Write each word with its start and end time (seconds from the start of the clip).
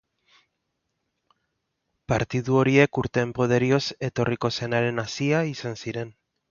Partidu 2.13 2.59
horiek 2.63 3.03
urteen 3.05 3.37
poderioz 3.41 3.83
etorriko 4.13 4.55
zenaren 4.59 5.05
hazia 5.07 5.49
izan 5.57 5.83
ziren. 5.85 6.17